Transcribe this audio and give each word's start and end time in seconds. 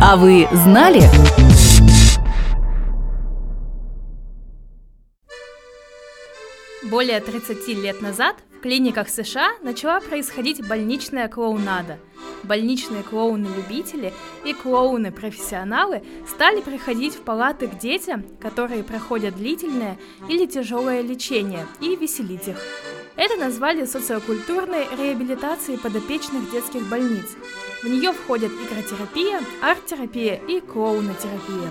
А 0.00 0.16
вы 0.16 0.46
знали? 0.52 1.02
Более 6.88 7.18
30 7.20 7.66
лет 7.82 8.00
назад 8.00 8.36
в 8.56 8.60
клиниках 8.60 9.08
США 9.08 9.50
начала 9.60 10.00
происходить 10.00 10.64
больничная 10.66 11.26
клоунада. 11.26 11.98
Больничные 12.44 13.02
клоуны-любители 13.02 14.14
и 14.44 14.52
клоуны-профессионалы 14.52 16.04
стали 16.28 16.60
приходить 16.60 17.16
в 17.16 17.22
палаты 17.22 17.66
к 17.66 17.76
детям, 17.76 18.24
которые 18.40 18.84
проходят 18.84 19.34
длительное 19.34 19.98
или 20.28 20.46
тяжелое 20.46 21.00
лечение, 21.00 21.66
и 21.80 21.96
веселить 21.96 22.46
их. 22.46 22.58
Это 23.18 23.34
назвали 23.34 23.84
социокультурной 23.84 24.86
реабилитацией 24.96 25.76
подопечных 25.76 26.52
детских 26.52 26.88
больниц. 26.88 27.26
В 27.82 27.88
нее 27.88 28.12
входят 28.12 28.52
игротерапия, 28.52 29.40
арт-терапия 29.60 30.36
и 30.36 30.60
клоунотерапия. 30.60 31.68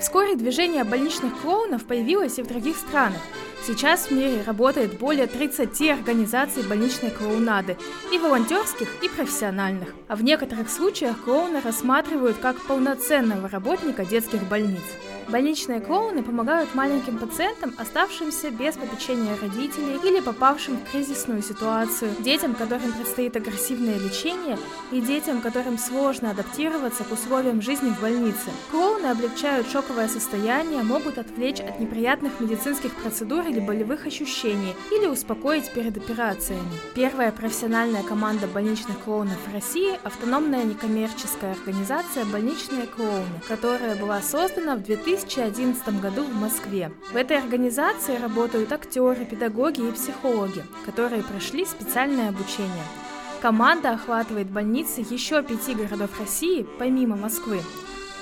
Вскоре 0.00 0.34
движение 0.34 0.82
больничных 0.82 1.40
клоунов 1.42 1.84
появилось 1.84 2.40
и 2.40 2.42
в 2.42 2.48
других 2.48 2.76
странах. 2.76 3.20
Сейчас 3.64 4.06
в 4.06 4.10
мире 4.10 4.42
работает 4.44 4.98
более 4.98 5.28
30 5.28 5.80
организаций 5.90 6.64
больничной 6.64 7.12
клоунады, 7.12 7.76
и 8.12 8.18
волонтерских, 8.18 8.88
и 9.04 9.08
профессиональных. 9.08 9.94
А 10.08 10.16
в 10.16 10.24
некоторых 10.24 10.68
случаях 10.70 11.22
клоуна 11.22 11.60
рассматривают 11.60 12.38
как 12.38 12.60
полноценного 12.62 13.48
работника 13.48 14.04
детских 14.04 14.42
больниц. 14.48 14.82
Больничные 15.30 15.80
клоуны 15.80 16.24
помогают 16.24 16.74
маленьким 16.74 17.16
пациентам, 17.16 17.72
оставшимся 17.78 18.50
без 18.50 18.74
попечения 18.74 19.36
родителей 19.40 19.96
или 20.02 20.20
попавшим 20.20 20.76
в 20.76 20.90
кризисную 20.90 21.40
ситуацию, 21.40 22.10
детям, 22.18 22.54
которым 22.56 22.92
предстоит 22.92 23.36
агрессивное 23.36 23.96
лечение, 23.96 24.58
и 24.90 25.00
детям, 25.00 25.40
которым 25.40 25.78
сложно 25.78 26.32
адаптироваться 26.32 27.04
к 27.04 27.12
условиям 27.12 27.62
жизни 27.62 27.90
в 27.90 28.00
больнице. 28.00 28.50
Клоуны 28.72 29.06
облегчают 29.06 29.70
шоковое 29.70 30.08
состояние, 30.08 30.82
могут 30.82 31.16
отвлечь 31.16 31.60
от 31.60 31.78
неприятных 31.78 32.40
медицинских 32.40 32.92
процедур 32.96 33.46
или 33.46 33.60
болевых 33.60 34.06
ощущений, 34.06 34.74
или 34.90 35.06
успокоить 35.06 35.70
перед 35.70 35.96
операциями. 35.96 36.72
Первая 36.96 37.30
профессиональная 37.30 38.02
команда 38.02 38.48
больничных 38.48 38.98
клоунов 38.98 39.38
в 39.46 39.54
России– 39.54 39.96
автономная 40.02 40.64
некоммерческая 40.64 41.52
организация 41.52 42.24
«Больничные 42.24 42.88
клоуны», 42.88 43.40
которая 43.46 43.94
была 43.94 44.20
создана 44.22 44.74
в 44.74 44.82
2000 44.82 45.19
2011 45.20 46.00
году 46.00 46.24
в 46.24 46.34
Москве. 46.34 46.92
В 47.12 47.16
этой 47.16 47.38
организации 47.38 48.16
работают 48.16 48.72
актеры, 48.72 49.24
педагоги 49.24 49.80
и 49.80 49.92
психологи, 49.92 50.64
которые 50.86 51.22
прошли 51.22 51.64
специальное 51.64 52.30
обучение. 52.30 52.84
Команда 53.40 53.92
охватывает 53.92 54.50
больницы 54.50 55.00
еще 55.08 55.42
пяти 55.42 55.74
городов 55.74 56.18
России, 56.18 56.66
помимо 56.78 57.16
Москвы. 57.16 57.60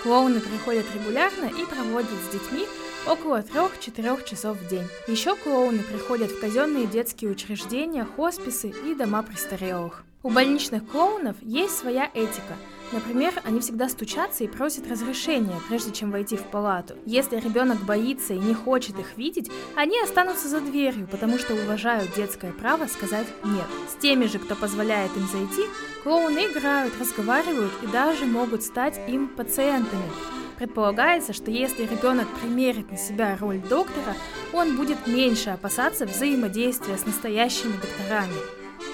Клоуны 0.03 0.41
приходят 0.41 0.87
регулярно 0.95 1.47
и 1.47 1.65
проводят 1.67 2.11
с 2.11 2.33
детьми 2.33 2.67
около 3.07 3.41
3-4 3.41 4.29
часов 4.29 4.59
в 4.59 4.69
день. 4.69 4.87
Еще 5.09 5.35
клоуны 5.35 5.83
приходят 5.83 6.31
в 6.31 6.41
казенные 6.41 6.87
детские 6.87 7.31
учреждения, 7.31 8.07
хосписы 8.17 8.73
и 8.87 8.95
дома 8.95 9.23
престарелых. 9.23 10.05
У 10.23 10.31
больничных 10.31 10.87
клоунов 10.87 11.37
есть 11.41 11.77
своя 11.77 12.11
этика– 12.15 12.57
Например, 12.91 13.35
они 13.45 13.61
всегда 13.61 13.89
стучатся 13.89 14.45
и 14.45 14.49
просят 14.49 14.91
разрешения, 14.91 15.57
прежде 15.69 15.93
чем 15.93 16.11
войти 16.11 16.37
в 16.37 16.45
палату. 16.45 16.95
Если 17.05 17.37
ребенок 17.37 17.83
боится 17.85 18.33
и 18.33 18.39
не 18.39 18.55
хочет 18.55 18.99
их 18.99 19.17
видеть, 19.17 19.51
они 19.75 20.01
останутся 20.01 20.49
за 20.49 20.61
дверью, 20.61 21.07
потому 21.07 21.39
что 21.39 21.55
уважают 21.55 22.15
детское 22.15 22.51
право 22.51 22.87
сказать 22.87 23.27
«нет». 23.45 23.67
С 23.91 24.01
теми 24.01 24.25
же, 24.25 24.39
кто 24.39 24.55
позволяет 24.55 25.15
им 25.17 25.29
зайти, 25.29 25.65
клоуны 26.03 26.47
играют, 26.47 26.99
разговаривают 26.99 27.73
и 27.83 27.87
даже 27.87 28.25
могут 28.25 28.63
стать 28.63 28.99
им 29.07 29.29
пациентами. 29.29 30.11
Предполагается, 30.57 31.33
что 31.33 31.51
если 31.51 31.83
ребенок 31.83 32.27
примерит 32.41 32.91
на 32.91 32.97
себя 32.97 33.37
роль 33.39 33.61
доктора, 33.61 34.17
он 34.53 34.77
будет 34.77 35.07
меньше 35.07 35.51
опасаться 35.51 36.07
взаимодействия 36.07 36.97
с 36.97 37.07
настоящими 37.07 37.73
докторами. 37.73 38.35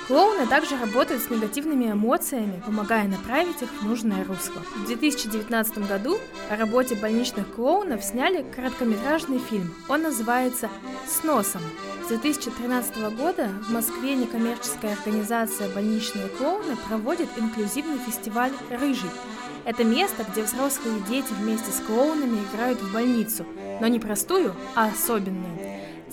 Клоуны 0.07 0.47
также 0.47 0.77
работают 0.77 1.23
с 1.23 1.31
негативными 1.31 1.91
эмоциями, 1.91 2.63
помогая 2.67 3.09
направить 3.09 3.63
их 3.63 3.71
в 3.73 3.87
нужное 3.87 4.23
русло. 4.25 4.61
В 4.77 4.87
2019 4.87 5.89
году 5.89 6.19
о 6.51 6.57
работе 6.57 6.95
больничных 6.95 7.51
клоунов 7.55 8.05
сняли 8.05 8.45
короткометражный 8.55 9.39
фильм. 9.39 9.75
Он 9.89 10.03
называется 10.03 10.69
«С 11.09 11.25
носом». 11.25 11.63
С 12.05 12.09
2013 12.09 13.17
года 13.17 13.49
в 13.67 13.73
Москве 13.73 14.15
некоммерческая 14.15 14.93
организация 14.93 15.71
«Больничные 15.71 16.29
клоуны» 16.29 16.77
проводит 16.87 17.31
инклюзивный 17.39 17.99
фестиваль 17.99 18.53
«Рыжий». 18.69 19.11
Это 19.65 19.85
место, 19.85 20.27
где 20.31 20.43
взрослые 20.43 21.01
дети 21.09 21.33
вместе 21.33 21.71
с 21.71 21.81
клоунами 21.81 22.39
играют 22.53 22.79
в 22.83 22.93
больницу, 22.93 23.47
но 23.81 23.87
не 23.87 23.99
простую, 23.99 24.55
а 24.75 24.89
особенную. 24.89 25.59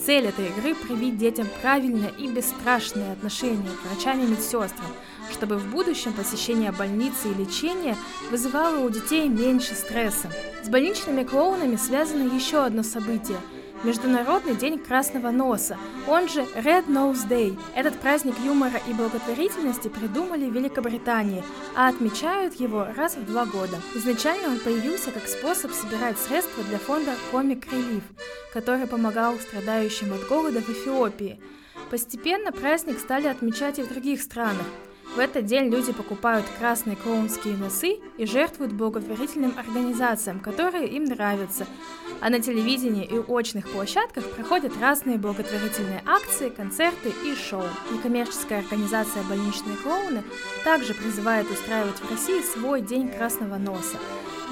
Цель 0.04 0.26
этой 0.26 0.48
игры– 0.48 0.74
привить 0.82 1.16
детям 1.16 1.46
правильное 1.60 2.08
и 2.18 2.26
бесстрашное 2.26 3.12
отношение 3.12 3.70
к 3.70 3.86
врачам 3.86 4.18
и 4.18 4.26
медсестрам, 4.26 4.90
чтобы 5.30 5.58
в 5.58 5.70
будущем 5.70 6.12
посещение 6.12 6.72
больницы 6.72 7.30
и 7.30 7.34
лечение 7.34 7.96
вызывало 8.28 8.84
у 8.84 8.90
детей 8.90 9.28
меньше 9.28 9.74
стресса. 9.74 10.28
С 10.64 10.68
больничными 10.68 11.22
клоунами 11.22 11.76
связано 11.76 12.34
еще 12.34 12.64
одно 12.64 12.82
событие– 12.82 13.38
Международный 13.84 14.54
день 14.54 14.78
красного 14.78 15.32
носа, 15.32 15.76
он 16.06 16.28
же 16.28 16.42
Red 16.54 16.86
Nose 16.86 17.28
Day. 17.28 17.58
Этот 17.74 17.98
праздник 17.98 18.36
юмора 18.44 18.80
и 18.86 18.92
благотворительности 18.92 19.88
придумали 19.88 20.48
в 20.48 20.54
Великобритании, 20.54 21.42
а 21.74 21.88
отмечают 21.88 22.54
его 22.54 22.86
раз 22.96 23.16
в 23.16 23.26
два 23.26 23.44
года. 23.44 23.78
Изначально 23.96 24.50
он 24.50 24.60
появился 24.60 25.10
как 25.10 25.26
способ 25.26 25.72
собирать 25.72 26.16
средства 26.16 26.62
для 26.62 26.78
фонда 26.78 27.12
Comic 27.32 27.68
Relief, 27.72 28.02
который 28.52 28.86
помогал 28.86 29.34
страдающим 29.40 30.12
от 30.12 30.28
голода 30.28 30.60
в 30.60 30.68
Эфиопии. 30.68 31.40
Постепенно 31.90 32.52
праздник 32.52 33.00
стали 33.00 33.26
отмечать 33.26 33.80
и 33.80 33.82
в 33.82 33.88
других 33.88 34.22
странах. 34.22 34.66
В 35.16 35.18
этот 35.18 35.44
день 35.44 35.70
люди 35.70 35.92
покупают 35.92 36.46
красные 36.58 36.96
клоунские 36.96 37.56
носы 37.56 37.98
и 38.16 38.24
жертвуют 38.24 38.72
благотворительным 38.72 39.54
организациям, 39.58 40.40
которые 40.40 40.88
им 40.88 41.04
нравятся. 41.04 41.66
А 42.22 42.30
на 42.30 42.40
телевидении 42.40 43.04
и 43.04 43.18
очных 43.18 43.68
площадках 43.68 44.24
проходят 44.30 44.72
разные 44.80 45.18
благотворительные 45.18 46.04
акции, 46.06 46.50
концерты 46.50 47.12
и 47.24 47.34
шоу. 47.34 47.64
Некоммерческая 47.90 48.60
организация 48.60 49.24
«Больничные 49.24 49.76
клоуны» 49.76 50.22
также 50.62 50.94
призывает 50.94 51.50
устраивать 51.50 51.96
в 51.96 52.08
России 52.08 52.40
свой 52.40 52.80
День 52.80 53.08
красного 53.08 53.56
носа. 53.56 53.96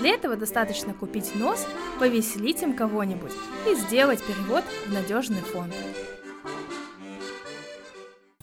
Для 0.00 0.10
этого 0.10 0.34
достаточно 0.34 0.94
купить 0.94 1.36
нос, 1.36 1.64
повеселить 2.00 2.60
им 2.62 2.74
кого-нибудь 2.74 3.32
и 3.70 3.76
сделать 3.76 4.20
перевод 4.24 4.64
в 4.88 4.92
надежный 4.92 5.40
фонд. 5.40 5.72